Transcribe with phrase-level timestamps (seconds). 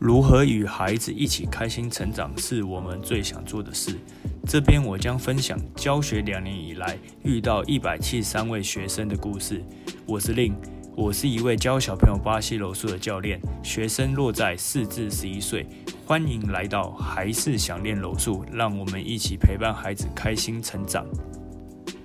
[0.00, 3.98] 如何与孩子一起开心成长，是我们最想做的事。
[4.46, 9.60] 这边我将分享教学两年以来遇到一百七十三位学生的故事。
[10.06, 10.54] 我是令，
[10.96, 15.66] 我是一位教小朋友巴西柔术的教练，学生落在四至十一岁。
[16.06, 21.04] 欢迎来到还是想练柔术，让我们一起陪伴孩子开心成长。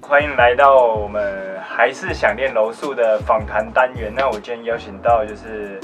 [0.02, 4.12] 欢迎来到我们还是想练柔术的访谈单元。
[4.14, 5.80] 那我今天邀请到就是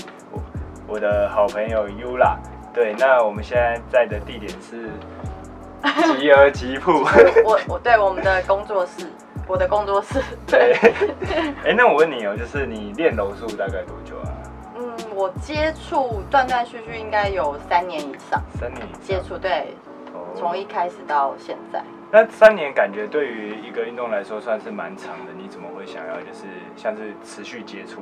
[0.90, 2.38] 我我的好朋友 Yula。
[2.74, 4.90] 对，那我们现在在的地点是
[6.18, 7.04] 吉儿吉铺。
[7.46, 9.08] 我我对我们的工作室，
[9.48, 10.20] 我的工作室。
[10.48, 10.74] 对。
[11.64, 14.34] 哎， 那我问你哦，就是你练柔术大概多久啊？
[14.76, 18.42] 嗯，我接触断断续续应该有三年以上。
[18.60, 19.76] 三年接触对，
[20.36, 21.84] 从一开始到现在。
[22.12, 26.46] 那三年感觉对于一个运动来说算是蛮长的，你怎么会想要就是
[26.76, 28.02] 像是持续接触？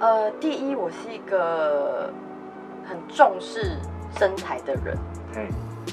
[0.00, 2.12] 呃，第一，我是一个
[2.88, 3.76] 很重视
[4.16, 4.96] 身材的人，
[5.36, 5.46] 嗯，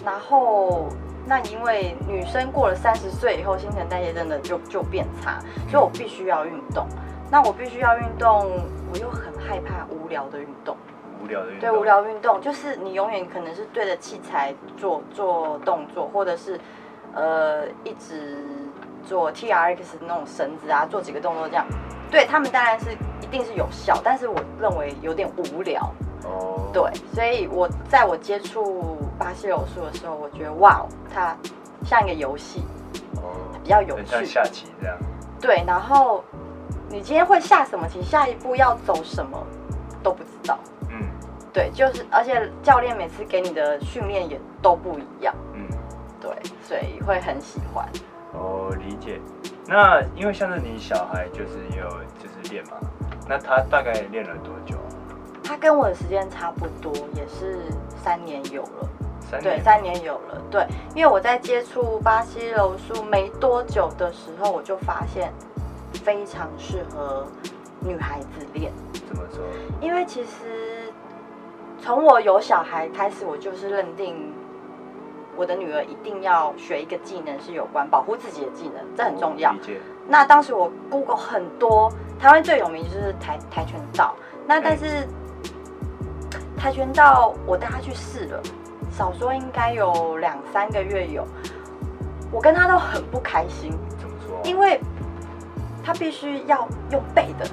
[0.06, 0.88] 然后
[1.26, 6.86] 那因为女生过了三十岁以后，新陈代谢真的就就变差，所以我必须要运动。
[7.32, 10.78] 那我必须要运动，我又很害怕无聊的运动，
[11.24, 16.60] 无聊的运动，对，无聊运动就是你永远可能是对着器材做做动作，或者是。
[17.14, 18.44] 呃，一直
[19.06, 21.66] 做 T R X 那种绳子啊，做几个动作这样，
[22.16, 25.92] 对他们当然是一定是有效，但是我认为有点无聊。
[26.24, 26.70] 哦。
[26.72, 31.36] 对，所以我在我接触巴西柔术的时候，我觉得哇，它
[31.84, 32.64] 像一个游戏，
[33.18, 34.98] 哦，比较有趣，像下棋这样。
[35.42, 36.24] 对，然后
[36.88, 39.38] 你今天会下什么棋，下一步要走什么
[40.02, 40.58] 都不知道。
[40.90, 41.04] 嗯。
[41.52, 45.36] 对，就是而且教练每次给你的训练也都不一样。
[45.54, 45.68] 嗯
[46.22, 46.32] 对，
[46.64, 47.86] 所以会很喜欢。
[48.32, 49.20] 哦，理解。
[49.68, 52.78] 那因为像是你小孩就是有就是练嘛，
[53.28, 54.78] 那他大概练了多久？
[55.44, 57.60] 他跟我的时间差不多，也是
[58.04, 58.90] 三年有了。
[59.22, 60.40] 三对，三年有了。
[60.52, 65.34] 对，因为我在接触巴西柔术没多久的时候，我就发现
[66.04, 67.26] 非常适合
[67.80, 68.72] 女孩子练。
[69.08, 69.44] 怎么说？
[69.82, 70.94] 因为其实
[71.82, 74.32] 从我有小孩开始，我就是认定。
[75.36, 79.54] 我的女儿一定要学一个技能，是有关保护自己的技能，这很重要。
[80.08, 84.16] 那当时我 Google 很多，台湾最有名就是跆跆拳道。
[84.48, 85.08] 那但是
[86.58, 88.42] 跆拳道我带她去试了，
[88.92, 91.26] 少说应该有两三个月有，
[92.32, 93.72] 我跟她都很不开心。
[94.00, 94.40] 怎么说？
[94.44, 94.80] 因为
[95.84, 97.46] 她必须要用背的。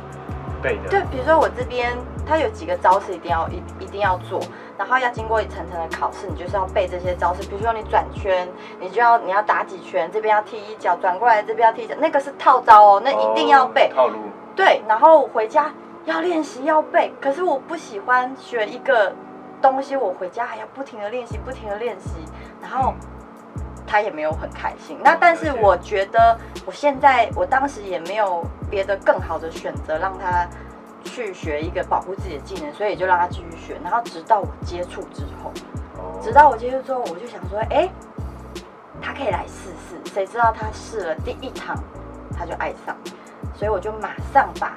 [0.88, 1.92] 对，比如说我这边，
[2.26, 4.40] 它有几个招式一定要一一定要做。
[4.78, 7.42] 然后要经过一层层的考试，你就是要背这些招式。
[7.42, 8.48] 比如说你转圈，
[8.80, 13.92] 你就要你要打几圈，这边要踢一脚，转过来这边要踢一脚，那个是套招哦，那一定要背。
[13.94, 14.18] 套路。
[14.56, 15.70] 对，然后回家
[16.04, 17.12] 要练习要背。
[17.20, 19.12] 可是我不喜欢学一个
[19.60, 22.10] 东西，我回家还要不停的练习，不停的练习，
[22.60, 22.92] 然后
[23.92, 24.96] 他也没有很开心。
[25.04, 30.48] 那但是我觉得我现在我当时也没有别的更好的选择让他。
[31.04, 33.76] 去学一个保护自己的技能，所以就让他继续学。
[33.82, 35.52] 然后直到我接触之后，
[36.22, 37.90] 直到我接触之后，我就想说，哎，
[39.00, 40.14] 他可以来试试。
[40.14, 41.76] 谁知道他试了第一堂，
[42.38, 42.96] 他就爱上，
[43.52, 44.76] 所以我就马上把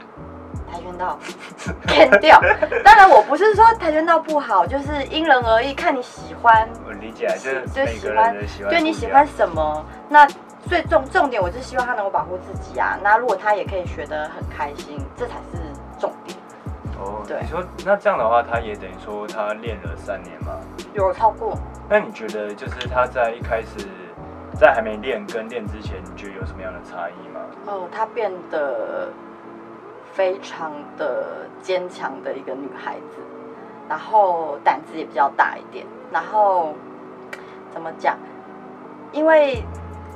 [0.76, 1.18] 跆拳道
[1.88, 2.42] 砍掉。
[2.84, 6.68] 当然，我不是说跆拳道不好，就是因人而异，看你喜欢。
[6.86, 8.36] 我理解，就是就喜欢，
[8.70, 9.86] 对你喜欢什么。
[10.10, 10.28] 那
[10.68, 12.98] 最重重点，我是希望他能够保护自己啊。
[13.02, 15.60] 那如果他也可以学得很开心，这才是。
[15.98, 16.38] 重点
[17.00, 20.60] 哦，对，你说那这样的话，他也等于说他练了三年吗？
[20.94, 21.58] 有超过。
[21.88, 23.88] 那你觉得就是他在一开始
[24.54, 27.40] 在还没练跟练之前，你觉得有什么样的差异吗？
[27.66, 29.08] 哦，他变得
[30.16, 33.22] 非常的坚强的一个女孩子，
[33.90, 36.74] 然后胆子也比较大一点，然后
[37.74, 38.18] 怎么讲？
[39.12, 39.62] 因为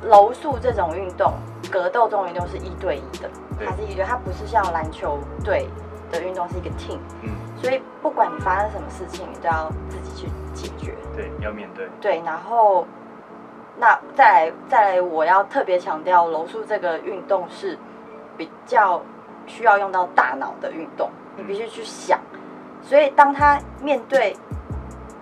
[0.02, 1.34] 柔术这种运动，
[1.70, 3.30] 格斗这种运动是一对一的。
[3.62, 5.68] 它是一对，它不是像篮球队
[6.10, 7.28] 的运动，是一个 team，嗯，
[7.60, 12.86] 所以不管你发生什么事情，你都要自己去解决，对，要面对，对，然后
[13.76, 17.76] 那再来再来，我要特别强调，柔术这个运动是
[18.38, 19.02] 比较
[19.50, 22.18] 需要用到大脑的运动，你必须去想，
[22.82, 24.36] 所以当他面对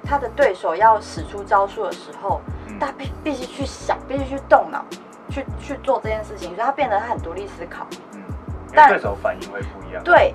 [0.04, 2.40] 他的对手要使出招数的时候，
[2.78, 4.84] 他必必须去想，必须去动脑，
[5.30, 7.86] 去去做这件事情，所以他变得他很独立思考。
[8.14, 8.22] 嗯
[8.70, 10.04] 但对手反应会不一样。
[10.04, 10.34] 对，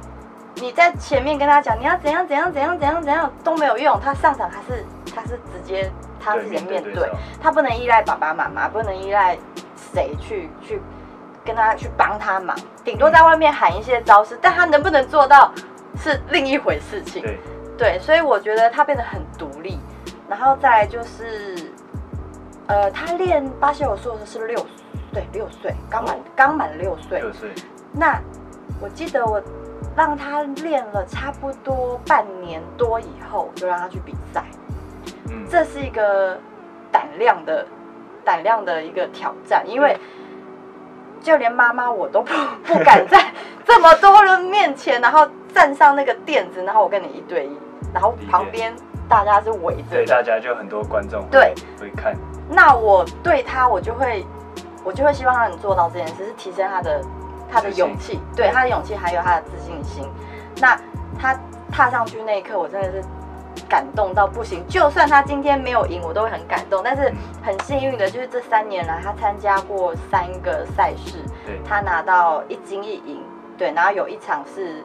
[0.56, 4.84] 你在前面跟他讲你要怎样怎样怎样怎样怎样都没有用，他上场还是
[5.16, 5.90] 他是直接
[6.20, 9.38] 他直接面对，他不能依赖爸爸妈妈，不能依赖
[9.94, 10.82] 谁去去
[11.46, 15.52] 跟他去帮他忙，顶多在外面喊一些招式，但他能不能做到
[15.98, 17.22] 是另一回事情。
[17.22, 17.40] 对，
[17.78, 19.80] 对，所以我觉得他变得很独立，
[20.30, 21.56] 然后再来就是，
[22.68, 24.66] 呃，他练巴西柔术的时候是六，
[25.12, 27.20] 对，六岁，刚满刚满六岁。
[27.20, 27.50] 六岁，
[27.92, 28.20] 那
[28.82, 29.42] 我记得我
[29.96, 34.44] 让他练了差不多半年多以后，就让他去比赛，
[35.30, 36.38] 嗯，这是一个
[36.92, 37.66] 胆量的
[38.24, 39.98] 胆量的一个挑战，因为
[41.24, 42.34] 就连妈妈我都不
[42.68, 43.26] 不敢在
[43.66, 47.58] 这么多人面前，然后站上那个垫子，然后我跟你一对一，
[47.94, 48.76] 然后旁边
[49.08, 51.54] 大家是围着对，大家就很多观众会对。
[51.80, 52.14] 会看，
[52.50, 54.26] 那我对他，我就会，
[54.84, 57.02] 我就会希望他能做到这件事，是提升他的
[57.50, 60.06] 他的勇气，对他的勇气，还有他的自信心。
[60.60, 60.78] 那
[61.18, 61.34] 他
[61.72, 63.02] 踏上去那一刻，我真的是
[63.70, 64.64] 感动到不行。
[64.68, 66.82] 就算他今天没有赢，我都会很感动。
[66.84, 73.24] 但是很幸运的，就是这三年来，他参加过三个赛事，对，他拿到一金一银，
[73.58, 74.84] 对，然后有一场是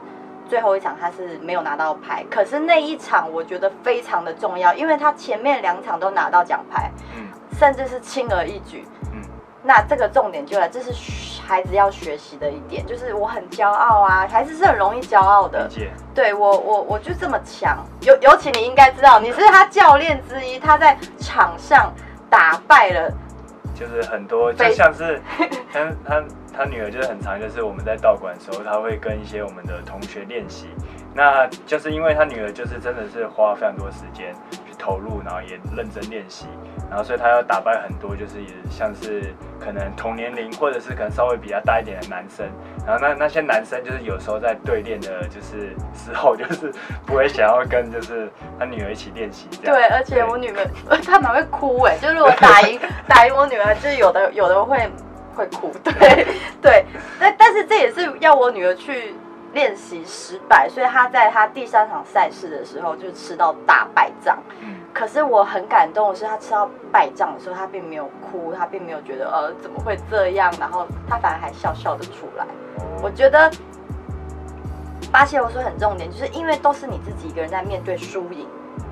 [0.48, 7.26] 最后一场他是没有拿到牌，可是那一场我觉得非常的重要，因为他前面两场都拿到奖牌，嗯
[7.58, 8.86] 甚至是轻而易举。
[9.12, 9.20] 嗯，
[9.62, 10.92] 那这个重点就来，这是
[11.48, 15.66] 孩子要学习的一点，就是我很骄傲啊，孩子是很容易骄傲的。
[15.66, 21.90] 理，解，对我我我就这么强，尤尤其你应该知道，你是他教练之一，他在场上
[22.28, 23.10] 打败了
[23.74, 25.22] 就是很多，就像是
[25.72, 26.24] 他他
[26.54, 30.68] 他女儿就是很常，就是我们在道馆的时候，他会跟一些我们的同学练习。
[31.14, 36.46] 那就是因为他女儿就是真的是花非常多时间去投入，然后也认真练习，
[36.88, 42.46] 然后所以他要打败很多就是也像是可能同年龄或者是可能稍微比较大一点的男生，
[42.86, 46.72] 然后那那些男生就是有时候在对练的就是时候就是
[47.04, 49.76] 不会想要跟就是他女儿一起练习这样。
[49.76, 54.90] 对，而且我女儿她蛮会哭哎，就是我打赢 打赢我女儿，就是有的有的会
[55.34, 56.26] 会哭，对
[56.62, 56.84] 对，
[57.20, 59.14] 但但是这也是要我女儿去
[59.52, 64.38] 练习失败，所以他在他第三场赛事的时候就吃到大败仗。
[64.60, 72.46] 嗯，可是我很感动的是，他吃到败仗的时候，他并没有哭，他并没有觉得呃怎么会这样，然后他反而还笑笑的出来。
[73.02, 73.50] 我觉得
[75.10, 78.46] 巴西柔术很重点，就是因为都是你自己一个人在面对输赢，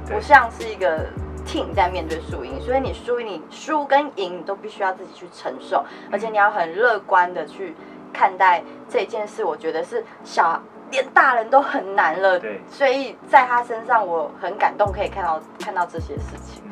[0.06, 1.06] 不像是一个
[1.46, 7.76] team 在面对输赢，所以你输你输跟赢你都必须要自己去承受，而且你要很乐观的去
[8.12, 9.44] 看待这件事。
[9.44, 10.60] 我觉得是小
[10.90, 16.62] 连大人都很难了，对所以在他身上我很感动，可以看到看到这些事情。
[16.64, 16.70] 嗯，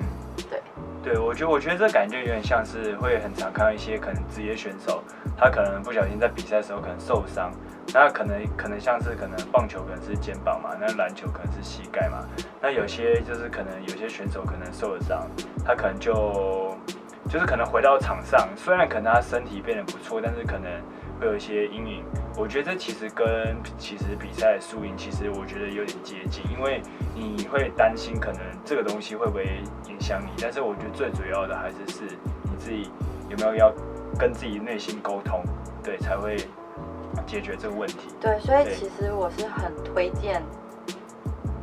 [0.49, 0.63] 对，
[1.03, 5.03] 对我觉得我觉得这感觉有点像是会很常看到一些可能职业选手，
[5.37, 7.51] 他可能不小心在比赛的时候可能受伤，
[7.93, 12.25] 那可能可能像是可能棒球可能是肩膀嘛，那篮球可能是膝盖嘛，
[12.63, 15.29] 那有些就是可能有些选手可能受了伤，
[15.67, 16.73] 他可能就
[17.29, 20.71] 就是可能回到场上，虽然可能他身体变得不错，但是可能
[21.21, 22.05] 会有一些阴影。
[22.37, 26.83] 我觉得这其实跟其实比赛的输赢，其实我觉得有点接近，因为
[27.15, 32.03] 你会担心可能这个东西会不会影响你，但是我觉得最主要的还是是
[32.43, 32.91] 你自己
[33.29, 33.73] 有没有要
[34.19, 35.43] 跟自己内心沟通，
[35.83, 36.37] 对，才会
[37.25, 38.09] 解决这个问题。
[38.21, 40.43] 对，所以其实我是很推荐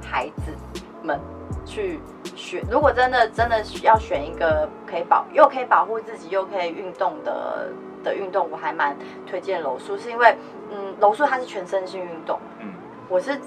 [0.01, 0.55] 孩子
[1.03, 1.19] 们
[1.65, 1.99] 去
[2.33, 2.63] 选。
[2.71, 7.67] 如果真的真的要选一个可以保又可以保护自己又可以运动的
[8.03, 8.95] 的运动，我还蛮
[9.27, 10.35] 推荐柔术，是因为
[10.71, 12.39] 嗯，柔术它是全身性运动。
[12.59, 12.73] 嗯，
[13.07, 13.39] 我是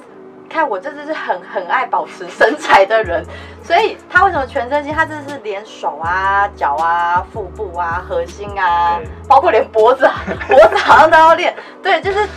[0.49, 3.25] 看我这只是很很爱保持身材的人，
[3.63, 4.93] 所以他为什么全身性？
[4.94, 10.15] 他这是连手啊、脚啊、腹部啊、核心啊，包括连脖子啊，
[10.46, 11.55] 脖子好像都要练。
[11.82, 12.29] 对，就是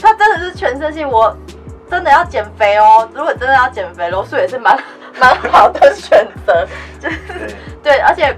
[0.00, 1.08] 他真的是全身性。
[1.08, 1.34] 我
[1.90, 4.78] 真的要减肥哦，如果真的要减肥，柔术也是蛮
[5.18, 6.66] 蛮好的选择。
[7.00, 7.18] 就是
[7.82, 8.36] 对，对，而且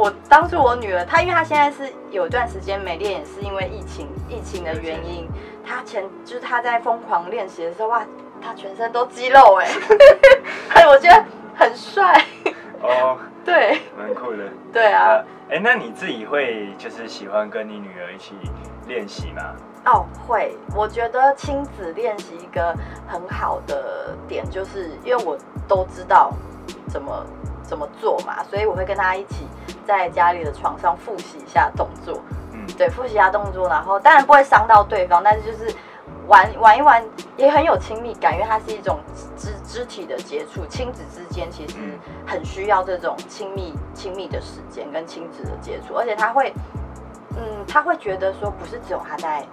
[0.00, 5.28] 我当初我女儿，她因为她现在是有一段时间没练，也是因为疫情疫情的原因。
[5.62, 8.02] 她前就是她在疯狂练习的时候，哇，
[8.40, 9.68] 她全身都肌肉哎，
[10.72, 11.22] 哎，我觉得
[11.54, 12.18] 很帅。
[12.80, 14.38] 哦，对蛮酷的。
[14.72, 18.34] 对啊啊，，哎、那你自己会就是喜欢跟你女儿一起
[18.86, 19.54] 练习吗？
[19.84, 22.74] 哦会，我觉得亲子练习一个
[23.06, 25.36] 很好的点，就是因为我
[25.68, 26.32] 都知道
[26.88, 27.22] 怎么
[27.70, 29.46] 怎么做嘛，所以我会跟他一起
[29.86, 32.20] 在家里的床上复习一下动作。
[32.52, 35.72] 嗯，对，复习一下动作，然后当然不会伤到对方，但是就是
[36.26, 37.00] 玩玩一玩
[37.36, 38.98] 也很有亲密感，因为它是一种
[39.36, 41.96] 肢肢体的接触，亲子之间其实嗯
[42.26, 46.52] 很需要这种亲密亲密的时间跟亲子的接触，而且他会，
[47.36, 49.46] 嗯，他会觉得说不是只有他在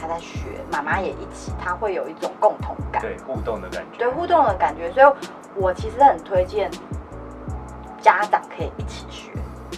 [0.00, 0.38] 他在学，
[0.70, 3.98] 妈妈也一起，他会有一种共同感，对，互动的感觉。
[3.98, 5.06] 对互动的感觉，所以
[5.56, 6.70] 我其实很推荐
[8.04, 9.30] 家长可以一起学，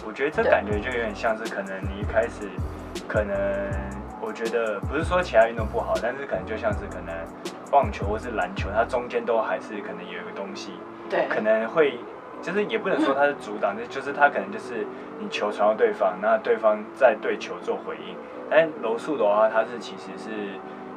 [0.05, 2.49] 我觉得这感觉就有点像是可能你一开始，
[3.07, 3.33] 可能
[4.19, 7.15] 我我觉得不是说其他运动不好，但是可能就像是可能
[7.71, 10.73] 棒球或是篮球，它中间都还是可能有一个东西，
[11.09, 11.97] 对，可能会
[12.41, 14.85] 就是也不能说它是阻挡，就就是它可能就是
[15.17, 18.17] 你球传到对方，那对方在对球做回应。
[18.49, 20.29] 但柔术的话，它是其实是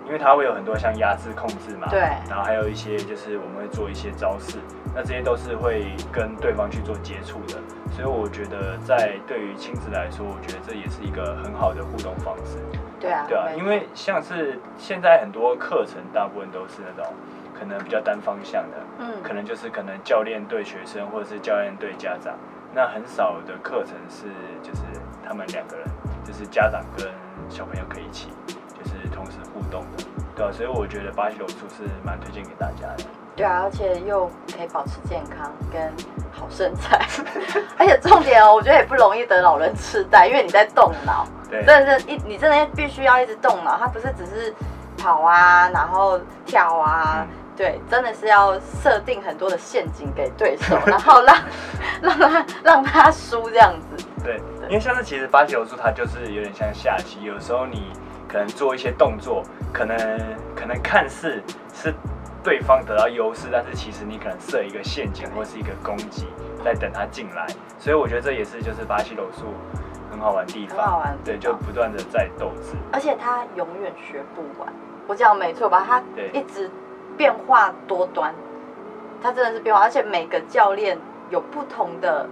[0.05, 2.01] 因为它会有很多像压制控制嘛，对。
[2.29, 4.59] 然后还有一些就是我们会做一些招式，
[4.95, 7.55] 那这些都是会跟对方去做接触的，
[7.93, 12.59] 所以我觉得在对于亲子来说，我觉得这也是一个很好的互动方式。
[12.99, 17.13] 对啊，对啊，因为像是现在很多课程，大部分都是那种
[17.59, 22.35] 可能比较单方向的，嗯可能就是可能教练对学生，或者是教练对家长。
[22.75, 24.27] 那很少的课程是
[24.63, 24.83] 就是
[25.27, 25.87] 他们两个人，
[26.25, 27.09] 就是家长跟
[27.49, 28.29] 小朋友可以一起，
[28.79, 30.05] 就是同时互动的，
[30.37, 33.05] 对啊，所以我觉得巴西柔术是蛮推荐给大家的。
[33.41, 35.81] 对啊，而且又可以保持健康跟
[36.31, 37.01] 好身材，
[37.79, 44.55] 而且重点哦，我觉得也不容易得老人痴呆，因为你在动脑，对，真的是一你真的必须要一直动脑，它不是只是
[44.99, 47.27] 跑啊，然后跳啊。
[47.27, 47.37] 嗯。
[47.57, 51.37] 对，真的是要设定很多的陷阱给对手， 然后让
[52.01, 54.05] 让他让他输这样子。
[54.25, 57.93] 对，因为像是其实巴西柔术它就是有点像下棋，有时候你
[58.27, 59.43] 可能做一些动作，
[59.75, 59.95] 可能
[60.57, 61.43] 可能看似
[61.75, 61.95] 是
[62.43, 66.27] 对方得到优势，但是其实你可能设一个陷阱或是一个攻击
[66.65, 67.47] 在等他进来，
[67.79, 69.47] 所以我觉得这也是就是巴西柔术
[70.11, 74.73] 很好玩的地方，很好玩对，就不断的在斗智，而且他永远学不完。
[75.07, 75.85] 我讲没错吧？
[75.87, 76.71] 他一直
[77.17, 78.33] 变化多端，
[79.23, 80.97] 他真的是变化，而且每个教练
[81.31, 82.29] 有不同的，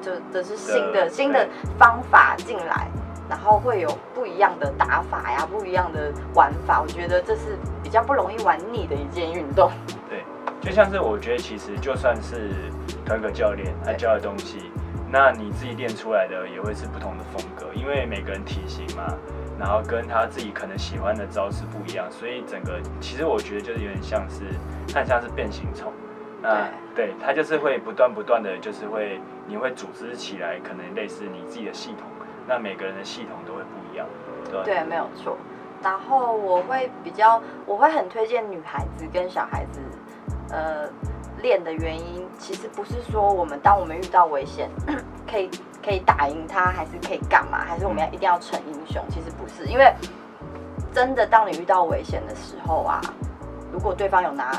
[0.00, 1.46] 就这是新的新的
[1.78, 2.88] 方法进来，
[3.28, 6.80] 然后会有不一样的打法呀，不一样的玩法。
[6.80, 7.58] 我觉得这是
[7.90, 9.68] 比较不容易玩腻的一件运动。
[10.08, 10.22] 对，
[10.60, 12.52] 就像是我觉得其实就算是
[13.04, 14.70] 同一个教练他教的东西，
[15.10, 19.12] 那你自己练出来的也会是不同的风格，因为每个人体型嘛，
[19.58, 24.44] 然后跟他自己可能喜欢的招式不一样，所以整个其实我觉得就是有点像是，
[24.94, 25.92] 它很像是变形虫。
[26.40, 32.06] 那对他就是会不断不断的就是会，你会组织起来，可能类似你自己的系统，
[32.46, 34.06] 那每个人的系统都会不一样，
[34.48, 34.62] 对？
[34.62, 35.36] 对，没有错。
[35.82, 39.80] 然后我会比较，我会很推荐女孩子跟小孩子，
[40.50, 40.88] 呃，
[41.42, 44.68] 练的原因，其实不是说我们当我们遇到危险，
[45.30, 45.50] 可以
[45.84, 49.02] 可以打赢他，还是可以干嘛，还是我们要一定要成英雄？
[49.08, 49.92] 其实不是，因为
[50.92, 53.00] 真的当你遇到危险的时候啊，
[53.72, 54.52] 如果对方有拿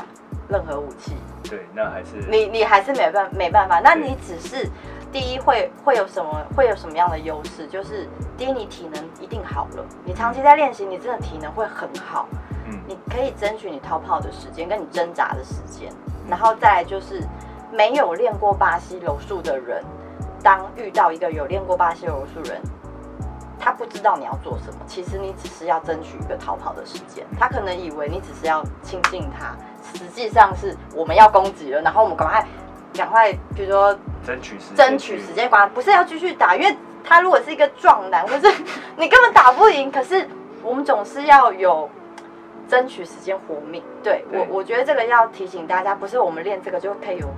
[0.48, 1.14] 任何武器，
[1.48, 4.68] 对，那还是你你还是没办没办法，那你只是
[5.12, 7.66] 第一会会有什么会有什么样的优势？
[7.66, 12.26] 就是第一你体能一定好了，你长期在练习，你真的体能会很好，
[12.66, 15.92] 嗯你可以争取你逃跑的时间跟你挣扎的时间，
[16.26, 17.22] 然后再来就是
[17.70, 19.84] 没有练过巴西柔术的人，
[20.42, 22.60] 当遇到一个有练过巴西柔术人。
[23.64, 27.24] 他不知道你要做什么，其实你只是要争取一个逃跑的时间。
[27.38, 29.56] 他可能以为你只是要亲近他，
[29.96, 32.44] 实际上是我们要攻击了，然后我们赶快
[32.94, 38.46] 赶快，比如说争取时间争取时间管，不是要继续打，因为他如果是一个壮男， 或是
[38.96, 40.26] 你根本打不赢，可是
[40.62, 41.88] 我们总是要有
[42.68, 43.82] 争取时间活命。
[44.02, 44.40] 对对。
[44.40, 47.28] 我，我觉得这个要提醒大家，不是我们练这个就可以有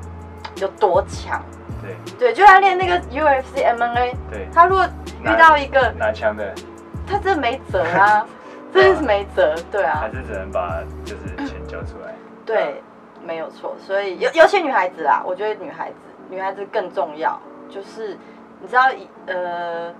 [0.56, 1.40] 有多强，
[1.82, 1.96] 对。
[2.18, 4.84] 对，就像练那个 UFC、MMA，对，他如果
[5.22, 6.54] 遇到一个拿枪的。
[7.06, 8.26] 他真的没辙啊，
[8.72, 10.00] 真的是没辙，对啊。
[10.00, 12.14] 还，是只能把就是钱交出来。
[12.46, 12.82] 对，
[13.26, 13.74] 没有错。
[13.78, 15.96] 所以尤尤其女孩子啦，我觉得女孩子
[16.28, 18.16] 女孩子更重要，就是
[18.60, 18.82] 你知道
[19.26, 19.92] 呃。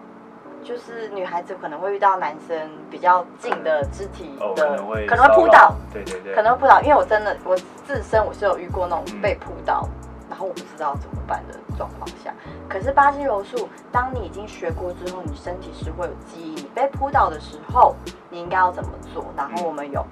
[0.63, 2.57] 就是女孩子可能会遇到男生
[2.91, 7.55] 比较近的肢体哦，的，可能会可能会扑倒，，对对对，可能会扑倒，因为我真的我
[7.85, 9.87] 自身我是有遇过那种嗯被扑倒，
[10.27, 12.33] 然后我不知道怎么办的状况下。
[12.67, 17.95] 可是巴西柔术，当你已经学过之后，你身体是会有记忆，你被扑倒的时候，
[18.31, 19.27] 你应该要怎么做？
[19.37, 20.03] 然后我们有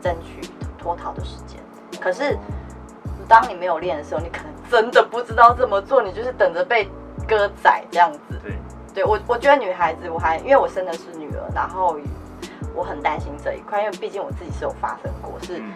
[0.00, 0.48] 争取
[0.78, 1.60] 脱逃的时间。
[2.00, 2.36] 可是
[3.28, 6.88] 当你没有练的时候，你可能真的不知道怎么做，你就是等着被
[7.28, 8.18] 割宰这样子。
[8.42, 8.52] 对
[8.92, 11.96] 对我，我觉得女孩子，我还因为我生的是女儿，然后
[12.74, 15.72] 我很担心这一块，因为毕竟我自己是有发生过，是嗯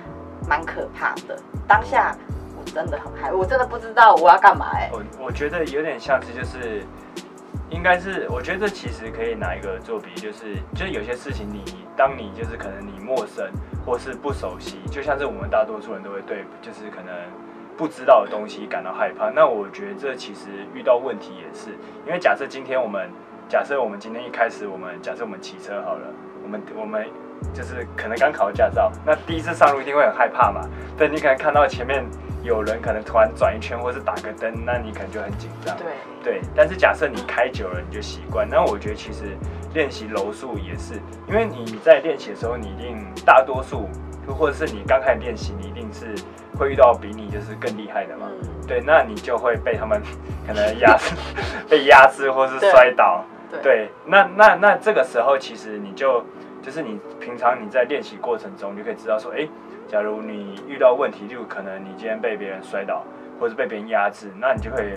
[0.49, 1.39] 蛮可怕的。
[1.67, 2.17] 当下
[2.59, 6.83] 我真的很害，我真的不知道我要干嘛哎、我我觉得有点像是就是，
[7.71, 13.49] 应该是我觉得这其实可以拿一个做比喻，就是就是有些事情你当你就是可能你陌生
[13.85, 17.15] 或是不熟悉，就像是我们大多数人都会对就是可能
[17.77, 19.31] 不知道的东西感到害怕。
[19.31, 21.71] 那我觉得这其实遇到问题也是，
[22.07, 23.11] 因为假设今天我们
[23.49, 26.07] 假设我们今天一开始我们假设我们骑车好了，
[26.43, 27.07] 我们我们。
[27.53, 30.63] 就是可能刚考驾照，那第一次上路一定会很害怕嘛。
[30.97, 32.03] 对你可能看到前面
[32.43, 35.77] 有人可能突然转一圈，或是打个灯，那你可能就很紧张。
[35.77, 35.87] 对，
[36.23, 38.49] 对，但是假设你开久了，你就习惯。
[38.49, 39.37] 那我觉得其实
[39.75, 40.95] 练习柔术也是，
[41.29, 43.89] 因为你在练习的时候，你一定大多数，
[44.27, 46.15] 或者是你刚开始练习，你一定是
[46.57, 48.27] 会遇到比你就是更厉害的嘛。
[48.41, 50.01] 嗯，对，那你就会被他们
[50.47, 51.15] 可能压制，
[51.69, 53.25] 被压制或是摔倒。
[53.51, 56.25] 对对，那那那这个时候，其实你就
[56.63, 59.47] 就是你平常你在练习过程中，你就可以知道说，哎，
[59.89, 63.05] 假如你遇到问题，就可能你今天被别人摔倒，
[63.39, 64.95] 或是被别人压制，那你就可以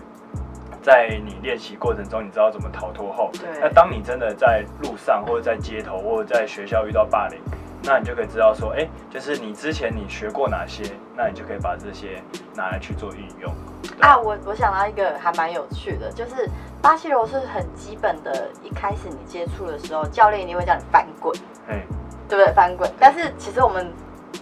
[0.87, 7.37] 在你练习过程中，你知道怎么逃脱后，对那当你真的在路上或者在街头或者在学校遇到霸凌，
[7.83, 12.23] 那你就可以知道说，哎，就是你之前你学过哪些，那你就可以把这些
[12.55, 13.53] 拿来去做运用。
[13.99, 16.49] 啊，我我想到一个还蛮有趣的，就是
[16.81, 21.35] 巴西柔是很基本的，一开始你接触的时候，教练一定会叫你翻滚，
[21.67, 21.83] 哎，
[22.29, 22.53] 对不对？
[22.53, 22.89] 翻滚。
[22.97, 23.91] 但是其实我们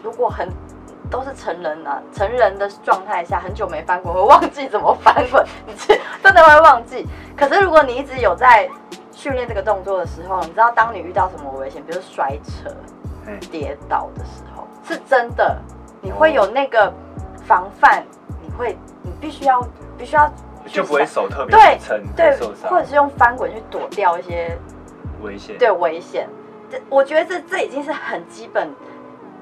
[0.03, 0.47] 如果很
[1.09, 7.05] 都是成人啊，成人的状态下，很久没翻滚，会忘记怎么翻滚，你是真的会忘记。
[7.35, 8.69] 可是如果你一直有在
[9.11, 12.69] 训练这个动作的时候，你知道当你遇到什么危险，比如摔车、
[13.27, 15.57] 哎，跌倒的时候，是真的，
[16.01, 16.91] 你会有那个
[17.45, 18.03] 防范，
[18.41, 19.61] 你会，你必须要，
[19.97, 20.31] 必须要
[20.67, 24.57] 就不会手特别对撑，对受，伤或者是用翻滚去躲掉一些
[25.21, 25.57] 危险。
[25.57, 26.27] 对危险。
[26.69, 28.67] 这我觉得这这已经是很基本、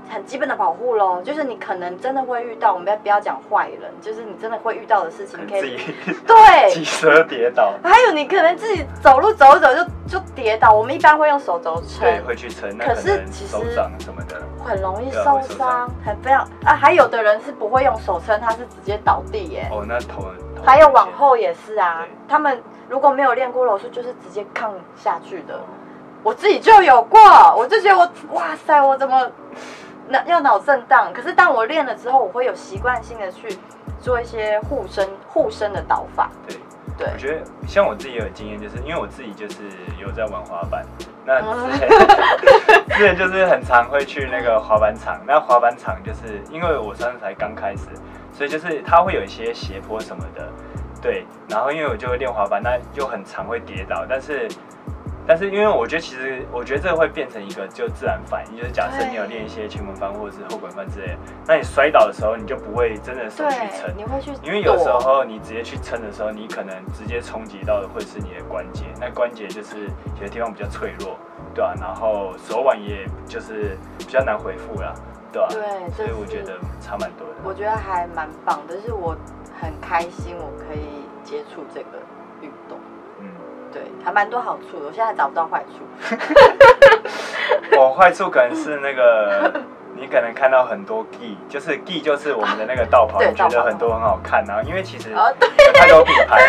[0.10, 1.22] 很基本的保护喽。
[1.22, 16.74] 就是你可能真的会遇到，我们不要不要讲坏人，就是你真的会遇到的事情，可以自己 对 骑车跌倒，还有你可能自己走路走一走就就跌倒，我们一般会用手肘撑，对，会去撑，那可可是其实手掌什么的，很容易受伤伤，很非常啊。
[16.76, 19.68] 还有的人是不会用手撑，他是直接倒地耶。
[19.72, 20.22] 哦，那头
[20.56, 25.56] 头还有往后也是啊，他们如果没有练过柔术，就是直接抗下去的。
[25.56, 25.62] 哦
[26.24, 27.20] 我自己就有过，
[27.54, 29.30] 我就觉得我哇塞，我怎么
[30.10, 31.12] 脑要脑震荡？
[31.14, 33.58] 可是当我练了之后，我会有习惯性的去
[34.00, 36.30] 做一些护身护身的导法。
[36.48, 36.58] 对。
[36.96, 39.64] 对我，觉得像我自己也有经验，就是因为我自己就是
[40.00, 40.86] 有在玩滑板，
[41.26, 41.90] 那嗯之前、
[42.88, 47.88] 之前就是很常会去那个滑板场，那滑板场就是因为我算是才刚开始，
[48.32, 50.48] 所以就是它会有一些斜坡什么的，
[51.02, 54.48] 对，然后因为我就会练滑板，那就很常会跌倒，但是。
[55.28, 69.88] 但是因为我觉得其实我觉得这个会变成一个就自然反应，就是假设你有练一些前滚翻或者是后滚翻之类的，那你摔倒的时候你就不会真的手去撑，，你会去因为有时候你直接去撑的时候，你可能直接冲击到的会是你的关节，那关节就是
[70.20, 71.18] 有些地方比较脆弱，
[71.54, 74.94] 对吧、然后手腕也就是比较难恢复啦，
[75.32, 77.34] 对吧、对，所以我觉得差蛮多的。
[77.44, 79.16] 我觉得还蛮棒的，就是我
[79.60, 82.00] 很开心我可以接触这个
[83.74, 84.86] 对，还蛮多好处的。
[84.86, 86.16] 我现在找不到坏处。
[87.78, 89.52] 我坏处可能是那个。
[89.96, 96.42] 你可能看到很多 gi，就是 gi 就是我们的那个道袍，你觉得很多很好看，然后因为其实哦，有太多品牌，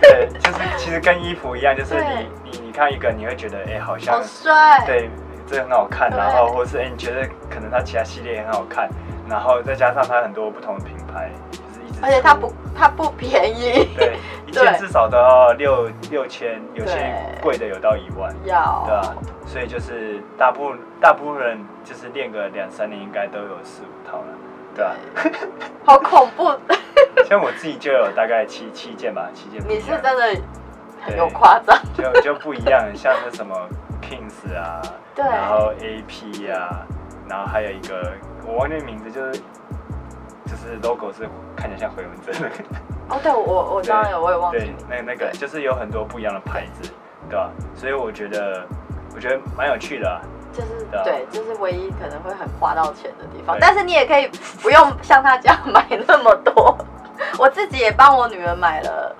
[0.00, 4.82] 对，就是其实跟衣服一样，就是你你你看一个，你会觉得哎、好像好帅。
[4.86, 5.10] 对，
[5.46, 8.88] 这很好看，然后或是哎、你觉得可能它其他系列也很好看，
[9.28, 18.84] 然后再加上它很多不同的品牌，就是一直，而且它不它不便宜，对，一件至少都要六六千，有些贵的有到一万，要。
[18.86, 19.14] 对啊、
[19.46, 24.26] 所以就是大部大部分人就是练个两三年，应该都有四五套了，
[24.74, 24.92] 对啊、
[25.84, 26.44] 好恐怖！
[27.26, 29.80] 像我自己就有大概七七件吧，七件你。
[29.80, 30.40] 是真的
[31.06, 33.54] 对有夸张，就就不一样，像那什么
[34.00, 34.80] Kings 啊，
[35.14, 35.24] 对。
[35.24, 36.86] 然后 AP 啊，
[37.28, 38.12] 然后还有一个
[38.46, 39.40] 我忘记名字，就是
[40.46, 42.48] 就是 logo 是看起来像回纹针的，
[43.08, 46.90] 哦，对我我当然有，我也忘记对，那那个就是有很多不一样的牌子，
[47.28, 47.50] 对吧？
[47.74, 48.66] 所以我觉得
[49.14, 50.20] 我觉得蛮有趣的、啊，
[50.52, 53.56] 就是对就是唯一可能会很花到钱的地方。
[53.60, 54.28] 但是你也可以
[54.62, 56.76] 不用像他这样买那么多。
[57.38, 59.14] 我自己也帮我女儿买了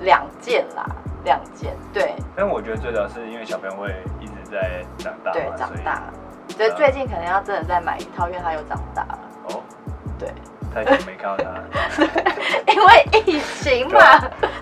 [0.00, 0.86] 两件啦，
[1.24, 3.88] 两件，对但我觉得最主要是因为小朋友会
[4.20, 6.02] 一直在长大对长大。
[6.48, 9.18] 所以最近可能要真的再买一套，因为他又长大了。
[9.48, 9.62] 哦，
[10.18, 10.28] 对，
[10.74, 12.04] 太久没看到他，
[12.72, 14.00] 因为疫情嘛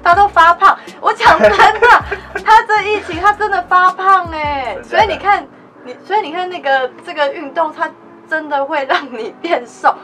[0.03, 0.77] 他都发胖。
[1.01, 1.89] 我讲真的，
[2.45, 5.47] 他这疫情他真的发胖哎、所以你看，
[5.85, 7.91] 你所以你看那个这个运动，它
[8.29, 9.95] 真的会让你变瘦。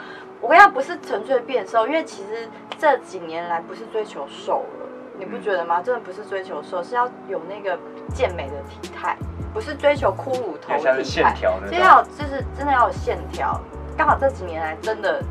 [0.40, 4.87] 我跟你讲，不是纯粹变瘦，因为其实这几年来不是追求瘦了，
[5.19, 5.81] 你不觉得吗？
[5.83, 7.77] 真的不是追求瘦，是要有那个
[8.14, 9.16] 健美的体态，
[9.53, 11.03] 不是追求骷髅头体态。
[11.03, 13.61] 线条那就要，就是真的要有线条，
[13.97, 15.23] 刚好这几年来真的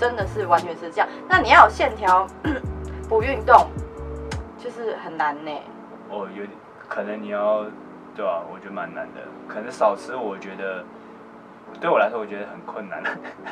[0.00, 1.06] 真的是完全是这样。
[1.28, 2.26] 那你要有线条，
[3.06, 3.68] 不运动
[4.58, 5.50] 就是很难呢。
[6.08, 6.42] 哦，有
[6.88, 7.66] 可能你要
[8.16, 10.82] 对吧、我觉得蛮难的，可能少吃，我觉得
[11.78, 13.02] 对我来说，我觉得很困难。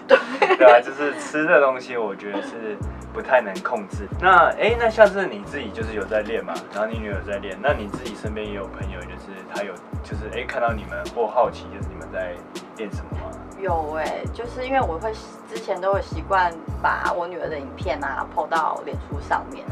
[0.08, 0.16] 对
[0.66, 2.76] 啊，就是吃的东西，我觉得是
[3.12, 4.08] 不太能控制。
[4.20, 12.34] 那哎，那像是你自己就是有在练嘛，然后你女儿在练，那你自己身边也有朋友，就是他有就是哎看到你们或好奇，就是你们在
[12.78, 13.30] 练什么吗？
[13.60, 15.12] 有哎，就是因为我会
[15.48, 19.64] 之前都有习惯把我女儿的影片啊抛到脸书上面，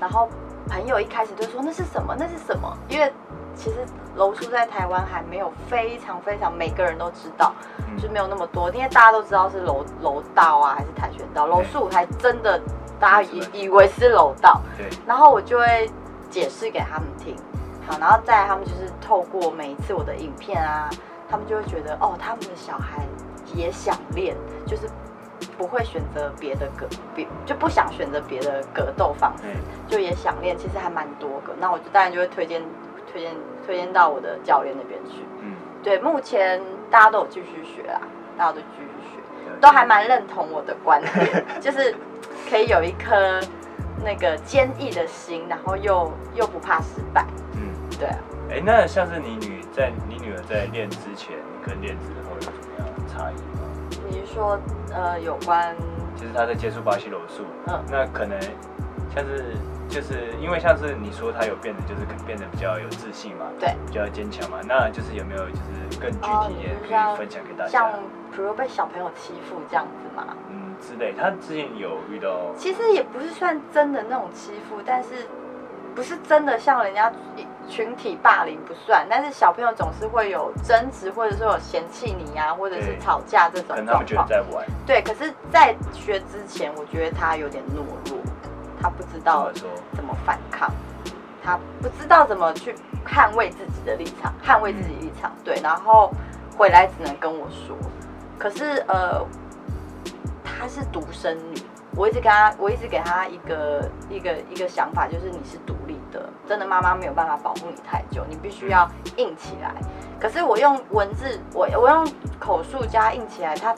[0.00, 0.28] 然后
[0.68, 2.14] 朋友一开始就说那是什么？
[2.18, 2.76] 那是什么？
[2.88, 3.12] 因为
[3.54, 3.76] 其实
[4.16, 7.52] 楼叔在台湾还没有非常非常每个人都知道，
[7.98, 12.60] 就没有那么多，因为大家都知道是楼楼道啊，还是跆拳道，楼术还真的
[12.98, 14.60] 大家以以为是楼道。
[14.76, 14.88] 对。
[15.06, 15.90] 然后我就会
[16.30, 17.36] 解释给他们听，
[17.86, 20.90] 好，然后再他们就是透过每一次我的影片啊，
[21.28, 23.04] 他们就会觉得哦，他们的小孩
[23.54, 24.36] 也想练，
[24.66, 24.88] 就是
[25.56, 29.44] 不会选择别的格别，就不想选择别的格斗方式，
[29.88, 31.54] 就也想练，其实还蛮多个。
[31.58, 32.62] 那我就当然就会推荐。
[33.12, 33.32] 推荐
[33.64, 35.22] 推荐到我的教练那边去。
[35.40, 38.00] 嗯，对，目前大家都有继续学啊，
[38.36, 39.20] 大家都继续学，
[39.60, 41.94] 都还蛮认同我的观点， 就是
[42.50, 43.40] 可以有一颗
[44.04, 47.24] 那个坚毅的心，然后又又不怕失败。
[47.52, 48.18] 嗯，对啊。
[48.50, 52.63] 哎，那像是你女在你女儿在练之前跟练之后有什么样的
[53.14, 53.62] 差异吗？
[54.10, 54.58] 你是说
[54.92, 55.74] 呃有关？
[56.16, 58.38] 就是他在接触巴西柔术，嗯，那可能
[59.14, 59.54] 像是。
[59.86, 64.58] 就是因为像是你说他有变得，就是变得比较有自信嘛，对，比较坚强嘛。
[64.66, 67.68] 那就是有没有就是更具体点可以分享给大家？
[67.68, 67.92] 像
[68.34, 71.12] 比如被小朋友欺负这样子嘛，嗯之类。
[71.12, 75.10] 他之前有遇到，其实也不是算真的那种欺负，但是
[75.94, 77.12] 不是真的像人家
[77.68, 84.26] 群体霸凌不算，但是小朋友总是会有争执，或者说有嫌弃你呀，或者是吵架这种状况。
[84.28, 84.66] 在玩。
[84.84, 87.78] 对，可是，在学之前，我觉得他有点懦
[88.10, 88.18] 弱。
[88.80, 89.50] 他不知道
[89.94, 90.70] 怎么反抗，
[91.42, 92.74] 他不知道怎么去
[93.06, 95.32] 捍卫自己的立场，捍卫自己立场。
[95.42, 96.12] 对，然后
[96.54, 97.74] 回来只能跟我说。
[98.38, 99.24] 可是呃，
[100.44, 101.56] 她是独生女，
[101.96, 109.74] 我一直跟他，我一直给他一个一个一个想法，就是你是独立的，真的妈妈没有办法保护你太久，你必须要硬起来。
[110.20, 112.06] 可是我用文字，我我用
[112.38, 113.74] 口述加硬起来，他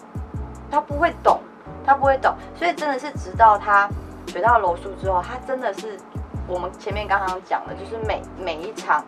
[0.70, 1.40] 他不会懂，
[1.84, 3.88] 他不会懂，所以真的是直到他。
[4.28, 5.96] 学到柔术之后，他真的是
[6.48, 9.02] 我们前面刚刚讲的，就是每每一场，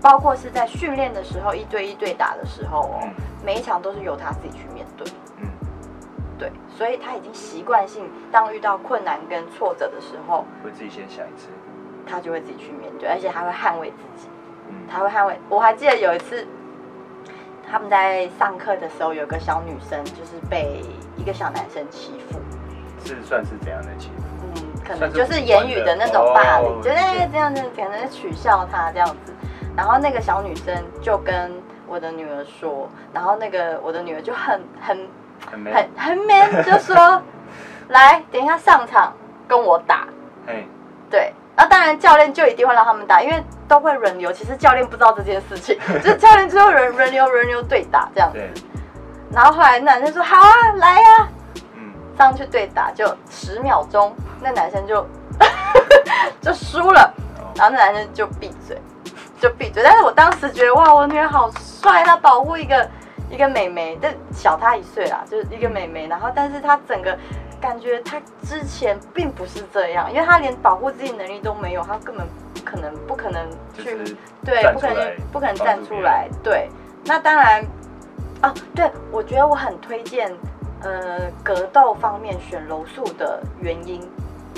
[0.00, 3.00] 包括是在训练的时候一对一对打的时候哦，
[3.44, 5.04] 每一场都是由他自己去面对。
[6.48, 11.48] 嗯，对，所以他已经习惯性，当遇到困难跟挫折的时候，会自己先想一次，
[12.06, 14.28] 他就会自己去面对，而且他会捍卫自己。
[14.68, 15.38] 嗯，他会捍卫。
[15.48, 16.46] 我还记得有一次，
[17.70, 20.82] 他们在上课的时候，有个小女生就是被
[21.16, 22.38] 一个小男生欺负，
[23.04, 24.22] 是算是怎样的欺负？
[24.56, 26.96] 嗯可能就是言语的那种霸凌，就是
[27.32, 29.32] 这样子，可能取笑他这样子。
[29.74, 31.50] 然后那个小女生就跟
[31.86, 35.08] 我的女儿说，然后那个我的女儿就很很
[35.72, 37.22] 很很 man，就说
[37.88, 39.12] 来，等一下上场
[39.46, 40.06] 跟我打。
[40.46, 40.64] 哎，
[41.10, 41.32] 对。
[41.56, 44.32] 那当然教练就一定会让他们打，因为都会轮流。
[44.32, 48.40] 其实教练不知道这件事情， 就是教练最后轮轮流轮流对打这样子。
[49.32, 51.28] 然后后来那男生说好啊，来呀。
[52.16, 55.04] 上去对打就十秒钟，那男生就
[56.40, 57.12] 就输了，
[57.56, 58.80] 然后那男生就闭嘴，
[59.40, 59.82] 就闭嘴。
[59.82, 62.88] 但是我当时觉得哇，我女儿好帅，她保护一个
[63.30, 66.06] 一个妹妹，但小她一岁啦，就是一个妹妹。
[66.06, 67.16] 然后，但是她整个
[67.60, 76.28] 感觉她之前并不是这样，因为她连保护自己能力都没有，她根本不可能不可能去对，不可能不可能站出来。
[76.42, 76.68] 对，
[77.04, 77.64] 那当然
[78.42, 80.34] 哦，对我觉得我很推荐。
[80.82, 84.06] 呃，格斗方面选柔术的原因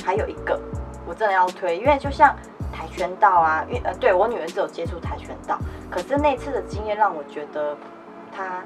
[0.04, 0.58] 还有一个，
[1.06, 2.34] 我真的要推，因为就像
[2.72, 5.56] 跆拳道啊，因为呃，对我女儿是有接触跆拳道，
[5.88, 7.76] 可是那次的经验让我觉得
[8.36, 8.62] 她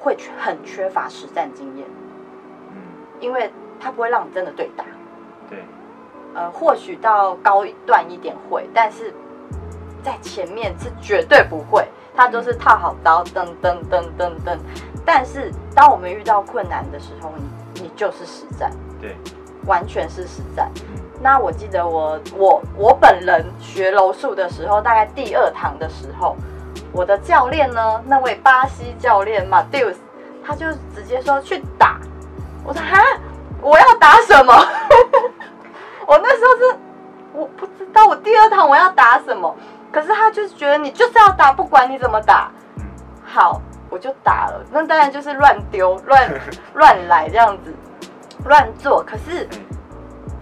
[0.00, 1.86] 会很缺乏实战经验，
[2.70, 2.76] 嗯，
[3.20, 4.84] 因为他不会让你真的对打，
[5.48, 5.62] 对，
[6.34, 9.14] 呃，或许到高一段一点会，但是
[10.02, 14.58] 在前面是绝对不会，他都是套好刀，噔噔噔噔噔。
[15.06, 17.30] 但是，当我们遇到困难的时候，
[17.74, 19.16] 你你就是实战，对，
[19.66, 20.70] 完全是实战。
[21.22, 26.36] 那我记得我我我本人学柔术的时候，大概第二堂的时候，
[26.92, 29.98] 我的教练呢，那位巴西教练马蒂斯，
[30.44, 31.98] 他就直接说去打。
[32.64, 33.02] 我说哈，
[33.60, 34.52] 我要打什么？
[36.06, 36.78] 我那时候是
[37.32, 39.54] 我不知道，我第二堂我要打什么？
[39.90, 42.50] 可是他就是觉得你就是要打，不管你怎么打。
[43.24, 43.60] 好。
[43.90, 46.28] 我就打了，那当然就是乱丢、乱
[46.74, 47.72] 乱来这样子，
[48.44, 49.04] 乱做。
[49.06, 49.48] 可是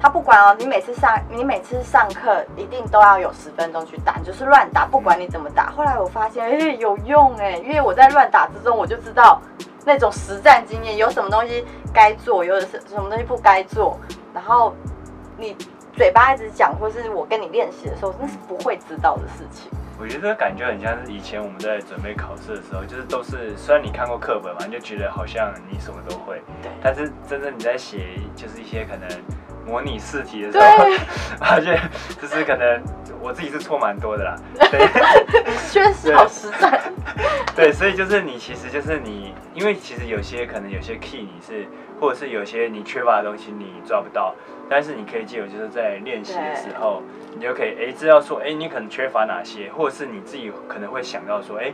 [0.01, 5.71] 他不管哦，你每次上你每次上课一定都要有十分钟去打，就是乱打，不管你怎么打。
[5.71, 9.41] 后来我发现，哎，有用哎，因为我在乱打之中，我就知道
[9.85, 13.99] 那种实战经验，有什么东西该做，有的是什么东西不该做，
[14.35, 14.75] 然后
[15.37, 15.57] 你
[15.93, 19.71] 嘴巴一直讲，或是我跟你练习的时候，那是不会知道的事情。
[20.01, 29.07] 我觉得感觉很像是以前我们在准备考试的时候，就是都是虽然你看过课本嘛，你就觉得好像你什么都会，对但是真正你在写就是一些可能
[29.67, 30.99] 模拟试题的时候，对，
[31.39, 31.79] 发现
[32.21, 32.83] 就是可能
[33.21, 34.37] 我自己是错蛮多的啦，
[34.71, 34.89] 对。
[35.71, 36.81] 确实好实在。
[37.55, 41.67] 对，所以就是你其实就是你，因为其实有些可能有些 key 你是，
[42.01, 44.35] 或者是有些你缺乏的东西你抓不到，
[44.69, 47.03] 但是你可以借由就是在练习的时候，
[47.35, 51.73] 你就可以哎知道说哎你可能缺乏哪些，或者是你自己可能会想到说哎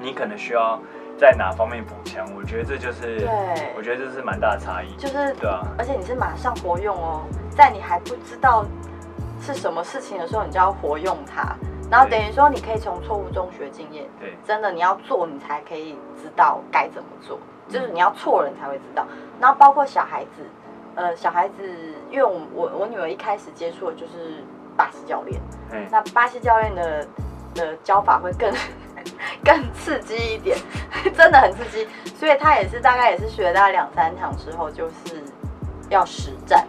[0.00, 0.80] 你可能需要
[1.18, 3.72] 在哪方面补强，我觉得这就是对。
[3.76, 8.64] 我觉得这是蛮大的差异，就是对啊，而且你是马上活用哦，在你还不知道
[9.40, 11.56] 是什么事情的时候，你就要活用它，
[11.90, 14.06] 然后等于说你可以从错误中学经验。
[14.20, 14.36] 对。
[14.46, 19.04] 真的你要做，你才可以知道该怎么做，就是你要错了，你才会知道。
[19.40, 20.42] 然后包括小孩子，
[20.94, 21.54] 呃，小孩子，
[22.10, 24.42] 因为我我我女儿一开始接触的就是
[24.76, 25.40] 巴西教练，
[25.72, 27.06] 嗯那巴西教练的
[27.54, 28.52] 的教法会更
[29.44, 30.56] 更刺激一点，
[31.16, 35.22] 真的很刺激，所以他也是大概也是学大概两三堂之后，就是
[35.88, 36.66] 要实战，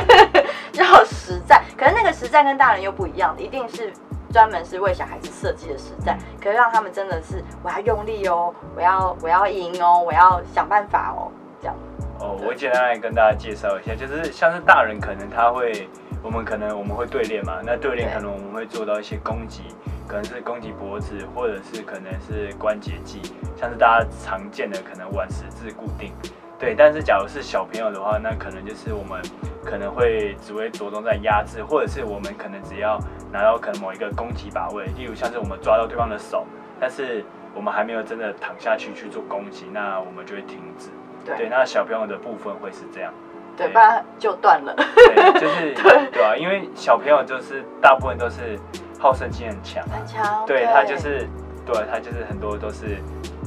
[0.72, 1.62] 要实战。
[1.76, 3.92] 可是那个实战跟大人又不一样，一定是
[4.32, 11.76] 专门是为小孩子设计的实战，可以让他们真的是我要用力哦，我要我要赢哦，我要想办法哦，这样。
[12.18, 15.86] 哦，我简单来跟大家介绍一下，就是像是大人可能他会，
[16.26, 19.62] 我们可能我们会对练嘛，那对练可能我们会做到一些攻击，
[20.08, 23.22] 可能是攻击脖子，或者是可能是关节技，
[23.56, 26.12] 像是大家常见的可能腕十字固定。
[26.58, 29.22] 对，但是假如是小朋友的话，那可能就是我们
[29.64, 32.98] 可能会只会着重在压制，或者是我们可能只要
[33.30, 36.44] 拿到可能某一个攻击把位，例如像是我们抓到对方的手，
[36.80, 40.88] 但是我们还没有真的躺下去去做攻击，那我们就会停止。
[41.24, 43.14] 对，对那小朋友的部分会是这样，
[43.56, 44.74] 对，不然就断了。
[44.76, 48.58] 对，就是 对对啊，因为小朋友就是大部分都是
[48.98, 50.44] 好胜心很强，很强。
[50.46, 51.26] 对他就是，
[51.64, 52.98] 对他就是很多都是，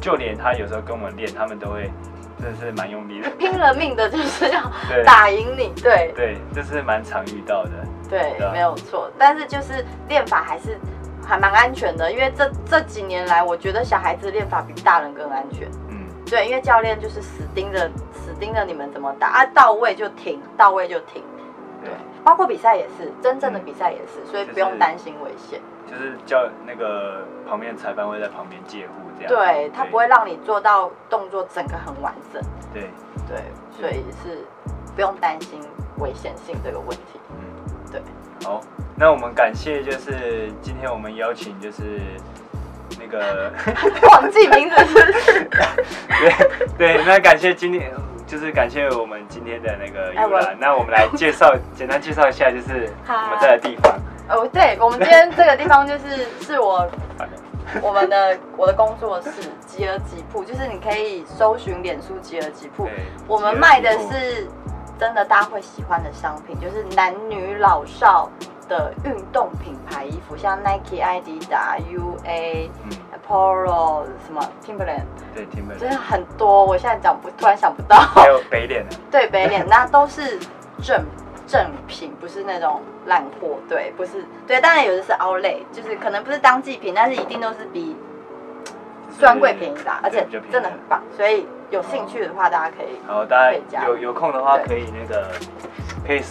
[0.01, 1.91] 就连他有时候跟我们练，他们都会
[2.41, 4.61] 真的是蛮用力的， 拼了命的，就是要
[5.05, 5.71] 打赢你。
[5.81, 7.71] 对对，这是蛮常遇到的，
[8.09, 9.11] 对没有错。
[9.17, 10.77] 但是就是练法还是
[11.23, 15.67] 还蛮安全的，因为这这几年来，我觉得小孩子练法比大人更安全。
[16.29, 21.23] 嗯，对，因为教练就是死盯着死盯着你们怎么打啊，到位就停，到位就停。
[21.81, 25.59] 对对，，包括比赛也是，真正的嗯比赛也是，所以不用担心危险。
[25.87, 32.39] 就是叫那个旁边裁判会在旁边介护这样，对他不会让你做到动作整个很完整。
[32.71, 32.89] 对，
[33.27, 34.45] 对，所以是
[34.93, 35.59] 不用担心
[35.97, 37.19] 危险性这个问题。
[37.31, 38.01] 嗯，对，
[38.43, 38.61] 好，
[38.95, 41.99] 那我们感谢就是今天我们邀请就是
[42.37, 42.38] 那
[43.09, 43.51] 个。
[44.07, 45.49] 忘记名字是不是？
[46.77, 47.91] 对对，那感谢今天
[48.25, 50.55] 就是感谢我们今天的那个游览。
[50.59, 53.99] 那我们来介绍，简单介绍一下，就是好我们在的地方。
[54.29, 56.87] 哦，对，我们今天这个地方就是是我
[57.81, 59.31] 我们的我的工作室
[59.65, 62.87] 吉尔吉铺，就是你可以搜寻脸书吉尔吉铺，
[63.27, 64.47] 我们卖的是
[64.99, 68.29] 真的大家会喜欢的商品，就是男女老少
[68.69, 72.91] 的运动品牌衣服，像 Nike、Adidas、UA、嗯
[73.27, 75.03] ，Polo 什么 Timberland，
[75.33, 77.97] 对，Timberland，真的很多，我现在讲不突然想不到。
[77.97, 80.39] 还有北脸的， 对北脸，那都是
[80.81, 81.03] 正
[81.47, 83.57] 正品，不是那种烂货。
[83.67, 87.97] 对，不是对，当然有的是 outlet，就是可能不是当季品，但是一定都是比
[89.19, 91.01] 专柜便宜的，而且真的很棒。
[91.17, 95.27] 所以有兴趣的话，大家可以然后大家有有空的话可以那个
[96.05, 96.21] 可以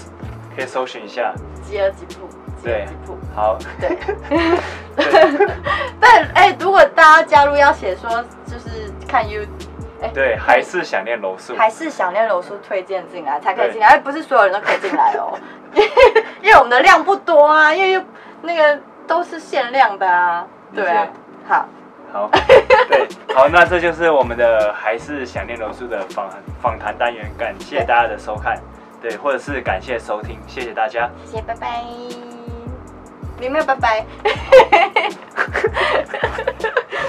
[0.54, 1.34] 可以搜寻一下。
[1.68, 2.26] 吉尔吉铺，
[2.62, 3.18] 吉尔吉铺。
[3.34, 3.98] 好，对，
[4.96, 5.48] 对。
[6.00, 8.08] 但哎、如果大家加入要写说
[8.46, 9.42] 就是看 You，
[10.02, 10.08] 哎。
[10.14, 11.54] 对，还是想念柔术。
[11.56, 15.38] 还是想念柔术推荐进来才可以进来，哎，不是所有人都可以进来哦，
[15.74, 15.88] 因 为
[16.42, 18.02] 因为我们的量不多啊，因为又
[18.40, 21.06] 那个都是限量的啊，对啊，
[21.46, 21.68] 好，
[22.12, 22.30] 好，
[22.88, 26.30] 对，好，那这就是我们的还是想念柔术的访
[26.62, 28.58] 访谈单元，感谢大家的收看，
[29.00, 31.10] 对，或者是感谢收听，谢谢大家。
[31.24, 31.84] 谢谢，拜拜。
[33.40, 34.04] 你没有拜拜。